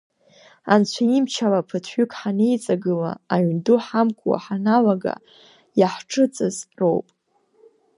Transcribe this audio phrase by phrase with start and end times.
[0.73, 5.13] Анцәа имч ала ԥыҭҩык ҳанеиҵагыла, аҩнду ҳамкуа ҳаналага,
[5.79, 7.07] иаҳҿыҵыз роуп.